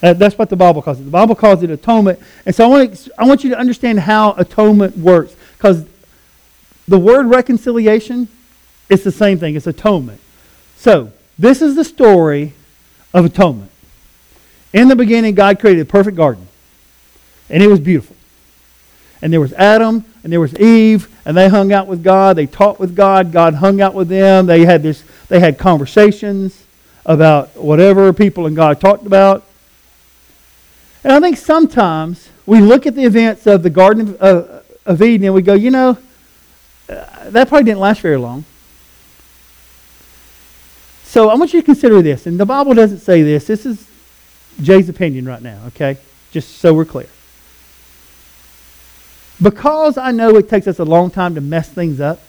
Uh, 0.02 0.12
that's 0.12 0.37
what 0.37 0.50
the 0.50 0.56
Bible 0.56 0.83
calls 0.83 1.00
it. 1.00 1.04
The 1.04 1.11
Bible 1.11 1.35
calls 1.35 1.62
it 1.62 1.71
atonement. 1.71 2.21
And 2.44 2.54
so 2.54 2.66
I 2.66 2.68
want, 2.68 2.94
to, 2.97 3.12
I 3.16 3.25
want 3.25 3.44
you 3.44 3.49
to 3.49 3.59
understand 3.59 3.99
how 4.00 4.33
atonement 4.33 4.99
works. 4.99 5.35
Because 5.56 5.87
the 6.87 6.99
word 6.99 7.25
reconciliation 7.25 8.28
is 8.90 9.04
the 9.04 9.11
same 9.11 9.38
thing. 9.38 9.56
It's 9.56 9.66
atonement. 9.66 10.21
So 10.76 11.12
this 11.38 11.62
is 11.62 11.76
the 11.76 11.85
story 11.85 12.52
of 13.14 13.25
atonement. 13.25 13.71
In 14.75 14.88
the 14.88 14.97
beginning, 14.97 15.35
God 15.35 15.59
created 15.59 15.80
a 15.80 15.87
perfect 15.87 16.18
garden. 16.18 16.47
And 17.51 17.63
it 17.63 17.69
was 17.69 17.81
beautiful. 17.81 18.17
And 19.21 19.33
there 19.33 19.41
was 19.41 19.53
Adam 19.55 20.05
and 20.23 20.33
there 20.33 20.41
was 20.41 20.55
Eve, 20.57 21.09
and 21.25 21.37
they 21.37 21.49
hung 21.49 21.73
out 21.73 21.87
with 21.87 22.03
God. 22.03 22.37
They 22.37 22.47
talked 22.47 22.81
with 22.81 22.95
God. 22.95 23.33
God 23.33 23.55
hung 23.55 23.81
out 23.81 23.95
with 23.95 24.09
them. 24.09 24.47
They 24.47 24.65
had 24.65 24.83
this. 24.83 25.03
They 25.29 25.41
had 25.41 25.59
conversations 25.59 26.65
about 27.07 27.57
whatever 27.57 28.13
people 28.13 28.47
and 28.47 28.57
God 28.57 28.81
talked 28.81 29.07
about. 29.07 29.45
And 31.03 31.13
I 31.13 31.21
think 31.21 31.37
sometimes 31.37 32.31
we 32.47 32.61
look 32.61 32.87
at 32.87 32.95
the 32.95 33.05
events 33.05 33.47
of 33.47 33.63
the 33.63 33.71
Garden 33.71 34.17
of, 34.21 34.65
of 34.87 35.03
Eden 35.03 35.27
and 35.27 35.35
we 35.35 35.43
go, 35.43 35.55
you 35.55 35.71
know, 35.71 35.99
uh, 36.89 37.31
that 37.31 37.49
probably 37.49 37.65
didn't 37.65 37.81
last 37.81 38.01
very 38.01 38.17
long. 38.17 38.45
So 41.05 41.29
I 41.29 41.35
want 41.35 41.53
you 41.53 41.61
to 41.61 41.65
consider 41.65 42.03
this. 42.03 42.27
And 42.27 42.41
the 42.41 42.47
Bible 42.47 42.75
doesn't 42.75 42.99
say 42.99 43.23
this. 43.23 43.47
This 43.47 43.65
is 43.67 43.89
Jay's 44.61 44.89
opinion 44.89 45.27
right 45.27 45.43
now, 45.43 45.61
okay? 45.69 45.99
Just 46.33 46.59
so 46.59 46.75
we're 46.75 46.85
clear. 46.85 47.09
Because 49.43 49.99
I 49.99 50.11
know 50.12 50.37
it 50.37 50.49
takes 50.49 50.67
us 50.67 50.79
a 50.79 50.85
long 50.85 51.11
time 51.11 51.35
to 51.35 51.41
mess 51.41 51.69
things 51.69 52.00
up, 52.00 52.21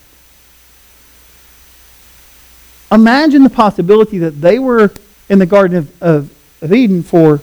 imagine 2.91 3.43
the 3.43 3.50
possibility 3.50 4.17
that 4.19 4.41
they 4.41 4.59
were 4.59 4.91
in 5.29 5.39
the 5.39 5.45
Garden 5.45 5.77
of, 5.77 6.01
of, 6.01 6.33
of 6.62 6.74
Eden 6.74 7.03
for 7.03 7.41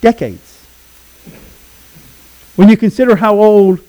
decades. 0.00 0.64
When 2.56 2.68
you 2.68 2.76
consider 2.76 3.16
how 3.16 3.36
old 3.36 3.80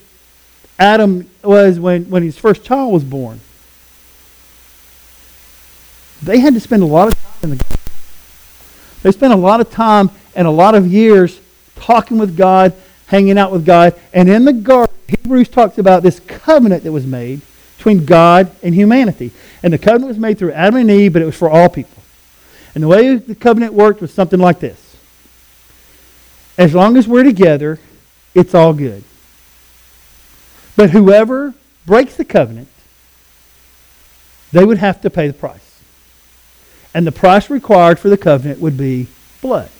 Adam 0.78 1.28
was 1.42 1.78
when, 1.78 2.08
when 2.10 2.22
his 2.22 2.38
first 2.38 2.64
child 2.64 2.92
was 2.92 3.04
born, 3.04 3.40
they 6.22 6.38
had 6.38 6.54
to 6.54 6.60
spend 6.60 6.82
a 6.82 6.86
lot 6.86 7.08
of 7.08 7.14
time 7.14 7.34
in 7.42 7.50
the 7.50 7.56
garden. 7.56 7.76
They 9.02 9.12
spent 9.12 9.32
a 9.34 9.36
lot 9.36 9.60
of 9.60 9.70
time 9.70 10.10
and 10.34 10.48
a 10.48 10.50
lot 10.50 10.74
of 10.74 10.86
years 10.86 11.38
talking 11.76 12.16
with 12.16 12.36
God, 12.36 12.72
hanging 13.06 13.36
out 13.36 13.52
with 13.52 13.66
God. 13.66 13.94
And 14.14 14.28
in 14.28 14.46
the 14.46 14.52
garden, 14.52 14.93
Hebrews 15.08 15.48
talks 15.48 15.78
about 15.78 16.02
this 16.02 16.20
covenant 16.20 16.84
that 16.84 16.92
was 16.92 17.06
made 17.06 17.40
between 17.76 18.04
God 18.04 18.54
and 18.62 18.74
humanity. 18.74 19.30
And 19.62 19.72
the 19.72 19.78
covenant 19.78 20.08
was 20.08 20.18
made 20.18 20.38
through 20.38 20.52
Adam 20.52 20.76
and 20.76 20.90
Eve, 20.90 21.12
but 21.12 21.22
it 21.22 21.26
was 21.26 21.36
for 21.36 21.50
all 21.50 21.68
people. 21.68 22.02
And 22.74 22.82
the 22.82 22.88
way 22.88 23.16
the 23.16 23.34
covenant 23.34 23.72
worked 23.74 24.00
was 24.00 24.12
something 24.12 24.40
like 24.40 24.60
this. 24.60 24.96
As 26.56 26.74
long 26.74 26.96
as 26.96 27.06
we're 27.06 27.24
together, 27.24 27.78
it's 28.34 28.54
all 28.54 28.72
good. 28.72 29.04
But 30.76 30.90
whoever 30.90 31.54
breaks 31.86 32.16
the 32.16 32.24
covenant, 32.24 32.68
they 34.52 34.64
would 34.64 34.78
have 34.78 35.00
to 35.02 35.10
pay 35.10 35.26
the 35.26 35.34
price. 35.34 35.80
And 36.94 37.06
the 37.06 37.12
price 37.12 37.50
required 37.50 37.98
for 37.98 38.08
the 38.08 38.16
covenant 38.16 38.60
would 38.60 38.76
be 38.76 39.08
blood. 39.40 39.70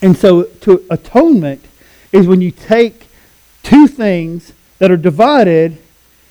And 0.00 0.16
so 0.16 0.44
to 0.44 0.84
atonement 0.90 1.64
is 2.12 2.26
when 2.26 2.40
you 2.40 2.50
take 2.50 3.08
two 3.62 3.86
things 3.86 4.52
that 4.78 4.90
are 4.90 4.96
divided 4.96 5.78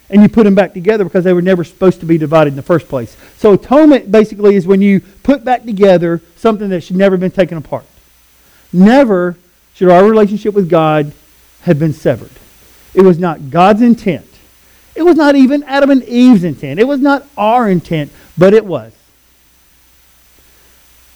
and 0.09 0.21
you 0.21 0.29
put 0.29 0.43
them 0.43 0.55
back 0.55 0.74
together 0.74 1.03
because 1.03 1.24
they 1.24 1.33
were 1.33 1.41
never 1.41 1.63
supposed 1.63 2.00
to 2.00 2.05
be 2.05 2.17
divided 2.17 2.51
in 2.51 2.55
the 2.55 2.62
first 2.62 2.88
place. 2.88 3.17
So 3.38 3.53
atonement 3.53 4.12
basically 4.12 4.55
is 4.55 4.65
when 4.65 4.81
you 4.81 5.01
put 5.24 5.43
back 5.43 5.65
together 5.65 6.21
something 6.38 6.69
that 6.69 6.81
should 6.81 6.95
never 6.95 7.17
been 7.17 7.31
taken 7.31 7.57
apart. 7.57 7.86
Never 8.71 9.38
should 9.74 9.89
our 9.89 10.05
relationship 10.05 10.53
with 10.53 10.69
God 10.69 11.12
have 11.62 11.77
been 11.77 11.93
severed. 11.93 12.31
It 12.93 13.01
was 13.01 13.19
not 13.19 13.50
God's 13.50 13.81
intent. 13.81 14.25
It 14.95 15.03
was 15.03 15.15
not 15.15 15.36
even 15.36 15.62
Adam 15.63 15.91
and 15.91 16.03
Eve's 16.03 16.43
intent. 16.43 16.79
It 16.79 16.88
was 16.88 17.00
not 17.00 17.27
our 17.38 17.69
intent, 17.69 18.12
but 18.38 18.53
it 18.53 18.65
was. 18.65 18.93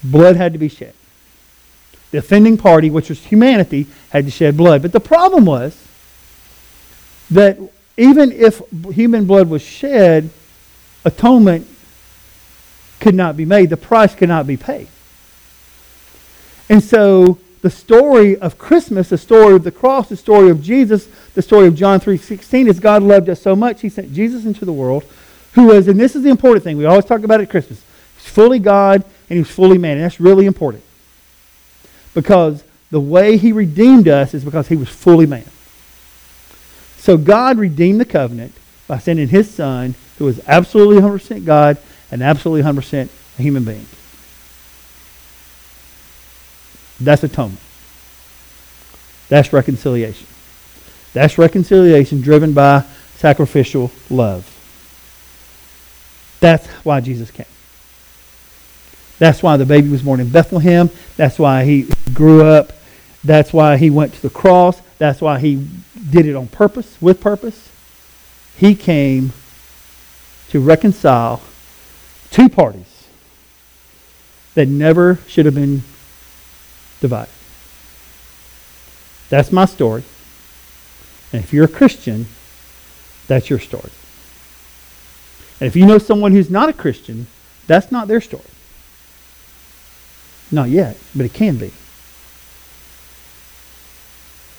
Blood 0.04 0.36
had 0.36 0.54
to 0.54 0.60
be 0.60 0.68
shed. 0.68 0.94
The 2.12 2.18
offending 2.18 2.58
party, 2.58 2.90
which 2.90 3.10
was 3.10 3.26
humanity, 3.26 3.88
had 4.10 4.26
to 4.26 4.32
shed 4.32 4.58
blood. 4.58 4.82
But 4.82 4.92
the 4.92 5.00
problem 5.00 5.46
was 5.46 5.82
that 7.30 7.58
even 7.98 8.32
if 8.32 8.62
human 8.94 9.26
blood 9.26 9.50
was 9.50 9.62
shed, 9.62 10.30
atonement 11.06 11.68
could 13.00 13.16
not 13.16 13.36
be 13.36 13.46
made. 13.46 13.70
The 13.70 13.78
price 13.78 14.14
could 14.16 14.30
not 14.30 14.46
be 14.46 14.58
paid. 14.58 14.88
And 16.70 16.84
so 16.84 17.38
the 17.62 17.70
story 17.70 18.38
of 18.38 18.58
Christmas, 18.58 19.10
the 19.10 19.18
story 19.18 19.56
of 19.56 19.64
the 19.64 19.72
cross, 19.72 20.10
the 20.10 20.16
story 20.16 20.50
of 20.50 20.62
Jesus, 20.62 21.08
the 21.34 21.42
story 21.42 21.68
of 21.68 21.76
John 21.76 22.00
3.16 22.00 22.68
is 22.68 22.80
God 22.80 23.04
loved 23.04 23.30
us 23.30 23.42
so 23.42 23.56
much, 23.56 23.82
he 23.82 23.90
sent 23.90 24.14
Jesus 24.14 24.46
into 24.46 24.66
the 24.66 24.74
world, 24.74 25.04
who 25.54 25.66
was, 25.66 25.88
and 25.88 26.00
this 26.00 26.16
is 26.16 26.24
the 26.24 26.30
important 26.30 26.64
thing, 26.64 26.78
we 26.78 26.86
always 26.86 27.06
talk 27.06 27.24
about 27.24 27.40
it 27.40 27.44
at 27.44 27.50
Christmas, 27.50 27.84
he's 28.18 28.32
fully 28.32 28.58
God 28.58 29.04
and 29.30 29.38
he 29.38 29.40
was 29.40 29.52
fully 29.52 29.78
man, 29.78 29.98
and 29.98 30.04
that's 30.04 30.20
really 30.20 30.46
important. 30.46 30.84
Because 32.14 32.64
the 32.90 33.00
way 33.00 33.38
he 33.38 33.52
redeemed 33.52 34.08
us 34.08 34.34
is 34.34 34.44
because 34.44 34.68
he 34.68 34.76
was 34.76 34.90
fully 34.90 35.26
man. 35.26 35.46
So 36.98 37.18
God 37.18 37.58
redeemed 37.58 38.00
the 38.00 38.06
covenant 38.06 38.54
by 38.88 39.00
sending 39.00 39.30
his 39.30 39.50
son, 39.50 39.96
who 40.18 40.26
was 40.26 40.42
absolutely 40.48 41.02
100% 41.02 41.46
God 41.46 41.78
and 42.12 42.22
absolutely 42.22 42.70
100% 42.70 43.10
a 43.40 43.42
human 43.42 43.64
being. 43.64 43.86
That's 47.00 47.24
atonement. 47.24 47.60
That's 49.30 49.54
reconciliation. 49.54 50.28
That's 51.14 51.38
reconciliation 51.38 52.22
driven 52.22 52.54
by 52.54 52.84
sacrificial 53.16 53.92
love. 54.10 54.48
That's 56.42 56.68
why 56.84 57.02
Jesus 57.02 57.32
came. 57.32 57.46
That's 59.20 59.42
why 59.42 59.58
the 59.58 59.66
baby 59.66 59.90
was 59.90 60.02
born 60.02 60.20
in 60.20 60.30
Bethlehem. 60.30 60.90
That's 61.16 61.40
why 61.40 61.64
he 61.64 61.88
grew 62.14 62.44
up. 62.44 62.74
That's 63.24 63.54
why 63.54 63.78
he 63.78 63.90
went 63.90 64.14
to 64.14 64.22
the 64.22 64.30
cross. 64.30 64.82
That's 64.98 65.22
why 65.22 65.40
he 65.40 65.68
did 66.10 66.26
it 66.26 66.36
on 66.36 66.48
purpose, 66.48 66.98
with 67.02 67.22
purpose. 67.22 67.70
He 68.58 68.76
came 68.76 69.34
to 70.50 70.60
reconcile 70.60 71.42
two 72.30 72.50
parties 72.50 73.08
that 74.54 74.68
never 74.68 75.20
should 75.28 75.46
have 75.46 75.56
been 75.56 75.84
divided. 77.00 77.32
That's 79.30 79.52
my 79.52 79.66
story. 79.66 80.04
And 81.32 81.42
if 81.44 81.54
you're 81.54 81.66
a 81.66 81.70
Christian, 81.70 82.26
that's 83.28 83.50
your 83.50 83.60
story. 83.60 83.92
And 85.60 85.68
if 85.68 85.76
you 85.76 85.86
know 85.86 85.98
someone 85.98 86.34
who's 86.34 86.50
not 86.50 86.70
a 86.70 86.74
Christian, 86.74 87.28
that's 87.68 87.92
not 87.92 88.08
their 88.08 88.20
story. 88.20 88.44
Not 90.52 90.70
yet, 90.70 90.98
but 91.16 91.26
it 91.26 91.34
can 91.34 91.58
be. 91.58 91.72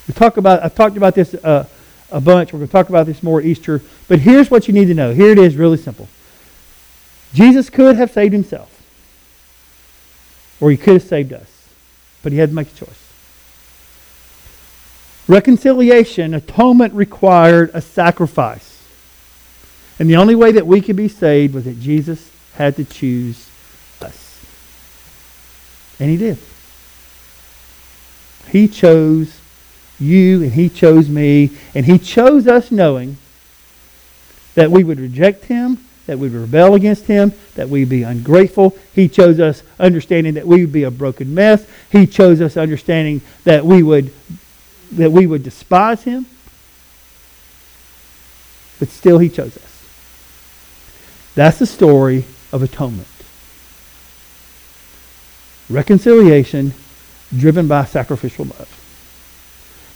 We 0.09 0.15
talk 0.15 0.37
about. 0.37 0.63
I've 0.65 0.75
talked 0.75 0.97
about 0.97 1.15
this 1.15 1.35
uh, 1.35 1.67
a 2.11 2.21
bunch. 2.21 2.53
We're 2.53 2.59
going 2.59 2.69
to 2.69 2.73
talk 2.73 2.89
about 2.89 3.07
this 3.07 3.23
more 3.23 3.41
Easter. 3.41 3.81
But 4.09 4.19
here's 4.21 4.51
what 4.51 4.69
you 4.69 4.75
need 4.75 4.87
to 4.87 4.95
know. 4.95 5.13
Here 5.15 5.31
it 5.31 5.39
is, 5.39 5.57
really 5.57 5.79
simple. 5.79 6.09
Jesus 7.35 7.71
could 7.71 7.97
have 7.97 8.11
saved 8.11 8.33
himself. 8.33 8.69
or 10.61 10.71
he 10.71 10.77
could 10.77 10.95
have 10.95 11.03
saved 11.03 11.33
us. 11.33 11.69
But 12.23 12.33
he 12.33 12.39
had 12.39 12.51
to 12.51 12.55
make 12.55 12.69
a 12.69 12.75
choice. 12.75 13.13
Reconciliation, 15.27 16.35
atonement 16.35 16.95
required 16.95 17.71
a 17.75 17.81
sacrifice. 17.81 18.85
And 19.99 20.09
the 20.09 20.17
only 20.17 20.35
way 20.35 20.53
that 20.53 20.67
we 20.67 20.81
could 20.81 20.97
be 20.97 21.09
saved 21.09 21.55
was 21.55 21.65
that 21.65 21.81
Jesus 21.81 22.31
had 22.55 22.77
to 22.77 22.85
choose 22.85 23.49
us. 24.01 24.45
And 25.99 26.11
he 26.11 26.17
did. 26.17 26.39
He 28.51 28.69
chose 28.69 29.41
you 30.03 30.43
and 30.43 30.53
he 30.53 30.69
chose 30.69 31.09
me. 31.09 31.51
And 31.75 31.87
he 31.87 31.99
chose 31.99 32.47
us 32.47 32.71
knowing 32.71 33.17
that 34.55 34.71
we 34.71 34.85
would 34.85 35.01
reject 35.01 35.47
him, 35.47 35.79
that 36.07 36.19
we 36.19 36.29
would 36.29 36.41
rebel 36.41 36.75
against 36.75 37.07
him, 37.07 37.33
that 37.55 37.69
we'd 37.69 37.89
be 37.89 38.03
ungrateful. 38.03 38.77
He 38.95 39.09
chose 39.09 39.41
us 39.41 39.63
understanding 39.79 40.35
that 40.35 40.47
we 40.47 40.61
would 40.63 40.73
be 40.73 40.83
a 40.83 40.91
broken 40.91 41.35
mess. 41.35 41.67
He 41.91 42.07
chose 42.07 42.41
us 42.41 42.57
understanding 42.57 43.21
that 43.45 43.65
we 43.65 43.83
would 43.83 44.13
that 44.93 45.11
we 45.11 45.27
would 45.27 45.43
despise 45.43 46.03
him. 46.03 46.27
But 48.79 48.89
still 48.89 49.19
he 49.19 49.31
chose 49.31 49.57
us. 49.57 49.73
That's 51.35 51.59
the 51.59 51.67
story 51.67 52.25
of 52.53 52.63
atonement. 52.63 53.09
Reconciliation 55.71 56.75
driven 57.35 57.69
by 57.69 57.87
sacrificial 57.87 58.45
love. 58.45 58.82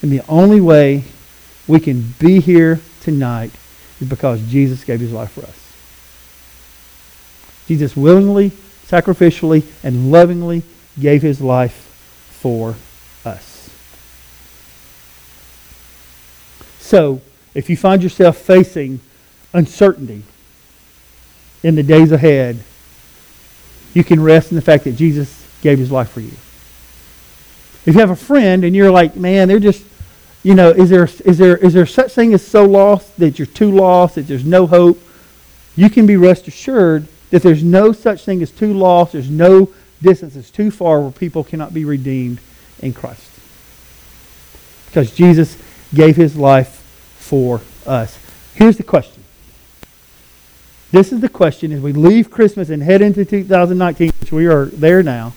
And 0.02 0.11
the 0.12 0.22
only 0.28 0.61
way 0.61 1.04
we 1.66 1.80
can 1.80 2.14
be 2.18 2.40
here 2.40 2.80
tonight 3.00 3.50
is 4.00 4.09
because 4.09 4.40
Jesus 4.42 4.85
gave 4.85 5.00
his 5.00 5.12
life 5.12 5.32
for 5.32 5.42
us. 5.42 5.62
Jesus 7.66 7.96
willingly, 7.96 8.50
sacrificially, 8.87 9.64
and 9.82 10.12
lovingly 10.12 10.62
gave 11.00 11.22
his 11.22 11.40
life 11.40 11.74
for 12.30 12.76
us. 13.24 13.68
So, 16.78 17.20
if 17.54 17.68
you 17.68 17.76
find 17.76 18.02
yourself 18.02 18.37
facing 18.37 19.00
uncertainty 19.52 20.22
in 21.62 21.74
the 21.74 21.82
days 21.82 22.12
ahead, 22.12 22.62
you 23.92 24.04
can 24.04 24.22
rest 24.22 24.52
in 24.52 24.56
the 24.56 24.62
fact 24.62 24.85
that 24.85 24.92
Jesus 24.92 25.44
gave 25.62 25.78
his 25.78 25.90
life 25.90 26.11
for 26.11 26.20
you. 26.20 26.32
If 27.87 27.94
you 27.94 28.01
have 28.01 28.11
a 28.11 28.16
friend 28.16 28.64
and 28.64 28.75
you're 28.75 28.90
like, 28.90 29.14
man, 29.16 29.46
they're 29.46 29.61
just, 29.61 29.85
you 30.42 30.55
know, 30.55 30.70
is 30.70 30.90
there, 30.90 31.09
is 31.25 31.38
there, 31.38 31.57
is 31.57 31.72
there 31.72 31.87
such 31.87 32.12
thing 32.12 32.35
as 32.35 32.44
so 32.44 32.64
lost 32.64 33.16
that 33.18 33.38
you're 33.38 33.46
too 33.46 33.70
lost, 33.70 34.16
that 34.16 34.27
there's 34.27 34.44
no 34.44 34.66
hope? 34.66 35.01
You 35.77 35.88
can 35.88 36.07
be 36.07 36.16
rest 36.16 36.49
assured 36.49 37.07
that 37.31 37.42
there's 37.42 37.62
no 37.62 37.92
such 37.92 38.25
thing 38.25 38.42
as 38.42 38.51
too 38.51 38.75
lost. 38.75 39.12
There's 39.12 39.31
no 39.31 39.72
distance 40.03 40.35
that's 40.35 40.51
too 40.51 40.70
far 40.70 41.01
where 41.01 41.12
people 41.12 41.44
cannot 41.44 41.72
be 41.72 41.85
redeemed 41.85 42.40
in 42.81 42.92
Christ. 42.92 43.31
Because 44.87 45.14
Jesus 45.14 45.57
gave 45.94 46.16
his 46.16 46.37
life 46.37 46.83
for 47.18 47.61
us. 47.87 48.18
Here's 48.55 48.77
the 48.77 48.83
question. 48.83 49.22
This 50.90 51.12
is 51.12 51.20
the 51.20 51.29
question 51.29 51.72
as 51.72 51.81
we 51.81 51.92
leave 51.92 52.31
Christmas 52.31 52.70
and 52.70 52.83
head 52.83 53.03
into 53.03 53.25
2019, 53.25 54.12
which 54.20 54.33
we 54.33 54.46
are 54.46 54.66
there 54.66 55.03
now. 55.03 55.35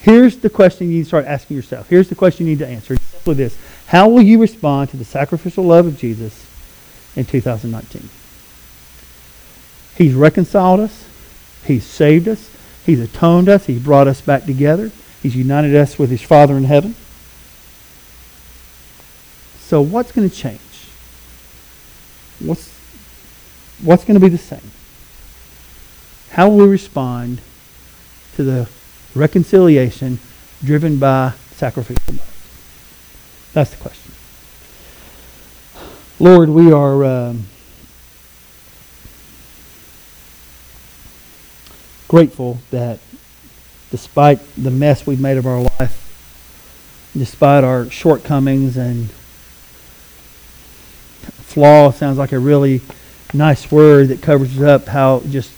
Here's 0.00 0.38
the 0.38 0.48
question 0.48 0.88
you 0.88 0.98
need 0.98 1.02
to 1.02 1.08
start 1.08 1.26
asking 1.26 1.56
yourself. 1.56 1.88
Here's 1.88 2.08
the 2.08 2.14
question 2.14 2.46
you 2.46 2.52
need 2.52 2.60
to 2.60 2.68
answer. 2.68 2.96
Simply 2.96 3.34
this. 3.34 3.56
How 3.86 4.08
will 4.08 4.22
you 4.22 4.40
respond 4.40 4.90
to 4.90 4.96
the 4.96 5.04
sacrificial 5.04 5.64
love 5.64 5.86
of 5.86 5.98
Jesus 5.98 6.46
in 7.16 7.26
2019? 7.26 8.08
He's 9.96 10.14
reconciled 10.14 10.80
us. 10.80 11.06
He's 11.66 11.84
saved 11.84 12.28
us. 12.28 12.50
He's 12.86 13.00
atoned 13.00 13.50
us. 13.50 13.66
He's 13.66 13.82
brought 13.82 14.08
us 14.08 14.22
back 14.22 14.46
together. 14.46 14.90
He's 15.22 15.36
united 15.36 15.76
us 15.76 15.98
with 15.98 16.08
his 16.08 16.22
Father 16.22 16.56
in 16.56 16.64
heaven. 16.64 16.94
So 19.58 19.82
what's 19.82 20.12
going 20.12 20.28
to 20.28 20.34
change? 20.34 20.60
What's, 22.38 22.72
what's 23.82 24.04
going 24.04 24.18
to 24.18 24.20
be 24.20 24.30
the 24.30 24.38
same? 24.38 24.70
How 26.30 26.48
will 26.48 26.64
we 26.64 26.68
respond 26.68 27.42
to 28.36 28.44
the 28.44 28.68
reconciliation 29.14 30.18
driven 30.62 30.98
by 30.98 31.32
sacrificial 31.52 32.14
love? 32.14 33.50
That's 33.52 33.70
the 33.70 33.76
question. 33.76 34.12
Lord, 36.18 36.50
we 36.50 36.70
are 36.70 37.04
um, 37.04 37.46
grateful 42.08 42.58
that 42.70 43.00
despite 43.90 44.40
the 44.56 44.70
mess 44.70 45.06
we've 45.06 45.20
made 45.20 45.38
of 45.38 45.46
our 45.46 45.62
life, 45.78 47.10
despite 47.16 47.64
our 47.64 47.88
shortcomings 47.90 48.76
and 48.76 49.10
flaw 51.50 51.90
sounds 51.90 52.18
like 52.18 52.32
a 52.32 52.38
really 52.38 52.80
nice 53.32 53.70
word 53.72 54.08
that 54.08 54.22
covers 54.22 54.60
up 54.60 54.86
how 54.86 55.20
just 55.30 55.52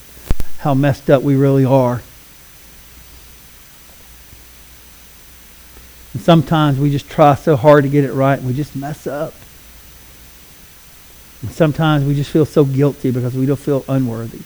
how 0.58 0.74
messed 0.74 1.10
up 1.10 1.22
we 1.22 1.34
really 1.34 1.64
are. 1.64 2.02
And 6.12 6.20
sometimes 6.20 6.78
we 6.78 6.90
just 6.90 7.08
try 7.08 7.34
so 7.34 7.56
hard 7.56 7.84
to 7.84 7.90
get 7.90 8.04
it 8.04 8.12
right 8.12 8.38
and 8.38 8.46
we 8.46 8.52
just 8.52 8.76
mess 8.76 9.06
up. 9.06 9.34
And 11.40 11.50
sometimes 11.50 12.04
we 12.04 12.14
just 12.14 12.30
feel 12.30 12.44
so 12.44 12.64
guilty 12.64 13.10
because 13.10 13.34
we 13.34 13.46
don't 13.46 13.58
feel 13.58 13.84
unworthy. 13.88 14.42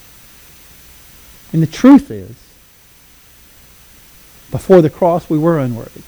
And 1.52 1.62
the 1.62 1.66
truth 1.66 2.10
is, 2.10 2.34
before 4.50 4.80
the 4.80 4.90
cross, 4.90 5.28
we 5.28 5.38
were 5.38 5.58
unworthy. 5.58 6.02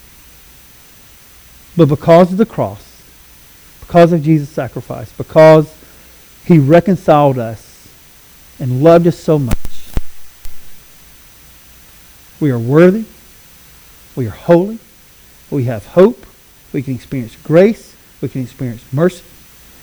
But 1.77 1.89
because 1.89 2.33
of 2.33 2.39
the 2.39 2.47
cross, 2.47 3.03
because 3.81 4.13
of 4.13 4.23
Jesus' 4.23 4.49
sacrifice, 4.49 5.13
because 5.13 5.75
he 6.45 6.59
reconciled 6.59 7.39
us 7.39 7.89
and 8.59 8.83
loved 8.83 9.07
us 9.07 9.19
so 9.19 9.39
much, 9.39 9.57
we 12.41 12.51
are 12.51 12.59
worthy, 12.59 13.05
we 14.17 14.27
are 14.27 14.31
holy, 14.31 14.79
we 15.51 15.65
have 15.65 15.87
hope, 15.87 16.27
we 16.73 16.83
can 16.83 16.95
experience 16.95 17.37
grace, 17.37 17.97
we 18.21 18.29
can 18.29 18.43
experience 18.43 18.85
mercy, 18.93 19.25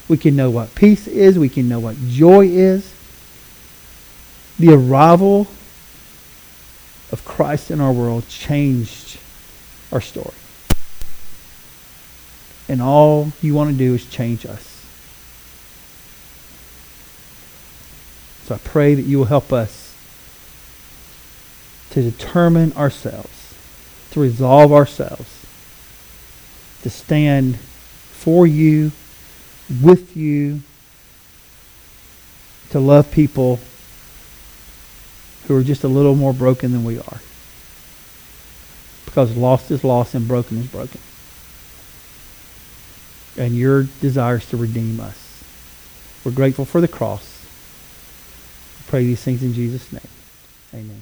we 0.08 0.18
can 0.18 0.36
know 0.36 0.50
what 0.50 0.76
peace 0.76 1.08
is, 1.08 1.40
we 1.40 1.50
can 1.50 1.68
know 1.68 1.80
what 1.80 1.96
joy 2.08 2.46
is. 2.48 2.94
The 4.60 4.74
arrival 4.74 5.48
of 7.12 7.24
Christ 7.26 7.72
in 7.72 7.82
our 7.82 7.92
world 7.92 8.28
changed 8.28 9.20
our 9.92 10.02
story. 10.02 10.36
And 12.68 12.82
all 12.82 13.32
you 13.42 13.54
want 13.54 13.72
to 13.72 13.78
do 13.78 13.94
is 13.94 14.06
change 14.06 14.46
us. 14.46 14.86
So 18.46 18.56
I 18.56 18.58
pray 18.60 18.94
that 18.94 19.04
you 19.04 19.18
will 19.18 19.26
help 19.26 19.52
us 19.52 19.96
to 21.92 22.02
determine 22.02 22.74
ourselves, 22.74 23.56
to 24.12 24.20
resolve 24.20 24.72
ourselves, 24.72 25.45
to 26.86 26.90
stand 26.92 27.58
for 27.58 28.46
you, 28.46 28.92
with 29.82 30.16
you, 30.16 30.62
to 32.70 32.80
love 32.80 33.10
people 33.10 33.60
who 35.48 35.58
are 35.58 35.64
just 35.64 35.84
a 35.84 35.88
little 35.88 36.14
more 36.14 36.32
broken 36.32 36.74
than 36.74 36.84
we 36.84 37.00
are. 37.00 37.22
Because 39.06 39.36
lost 39.36 39.72
is 39.72 39.84
lost 39.84 40.14
and 40.14 40.28
broken 40.28 40.60
is 40.60 40.68
broken. 40.68 41.02
And 43.36 43.56
your 43.56 43.86
desire 44.00 44.36
is 44.36 44.46
to 44.50 44.58
redeem 44.58 45.00
us. 45.00 45.44
We're 46.24 46.34
grateful 46.34 46.66
for 46.66 46.82
the 46.82 46.88
cross. 46.88 47.48
We 48.78 48.92
pray 48.92 49.04
these 49.06 49.24
things 49.24 49.42
in 49.42 49.56
Jesus' 49.56 49.92
name. 49.92 50.02
Amen. 50.72 51.02